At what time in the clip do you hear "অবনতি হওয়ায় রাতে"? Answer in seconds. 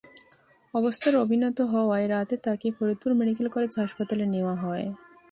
1.15-2.35